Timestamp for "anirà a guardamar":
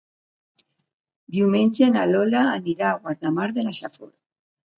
2.55-3.47